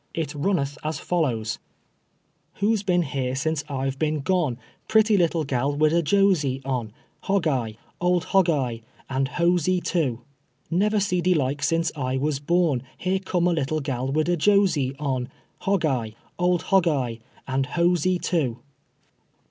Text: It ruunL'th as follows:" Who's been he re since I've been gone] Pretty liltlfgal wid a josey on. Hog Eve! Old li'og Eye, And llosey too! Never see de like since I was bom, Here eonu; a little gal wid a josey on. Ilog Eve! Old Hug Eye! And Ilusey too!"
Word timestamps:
It 0.15 0.29
ruunL'th 0.33 0.79
as 0.83 0.97
follows:" 0.97 1.59
Who's 2.55 2.81
been 2.81 3.03
he 3.03 3.27
re 3.27 3.35
since 3.35 3.63
I've 3.69 3.99
been 3.99 4.21
gone] 4.21 4.57
Pretty 4.87 5.15
liltlfgal 5.15 5.77
wid 5.77 5.93
a 5.93 6.01
josey 6.01 6.59
on. 6.65 6.91
Hog 7.19 7.45
Eve! 7.45 7.75
Old 8.01 8.23
li'og 8.23 8.49
Eye, 8.49 8.81
And 9.11 9.27
llosey 9.29 9.79
too! 9.79 10.21
Never 10.71 10.99
see 10.99 11.21
de 11.21 11.35
like 11.35 11.61
since 11.61 11.91
I 11.95 12.17
was 12.17 12.39
bom, 12.39 12.81
Here 12.97 13.19
eonu; 13.19 13.49
a 13.51 13.53
little 13.53 13.79
gal 13.79 14.11
wid 14.11 14.27
a 14.27 14.35
josey 14.35 14.95
on. 14.97 15.29
Ilog 15.61 16.07
Eve! 16.07 16.15
Old 16.39 16.63
Hug 16.63 16.87
Eye! 16.87 17.19
And 17.47 17.67
Ilusey 17.67 18.19
too!" 18.19 18.57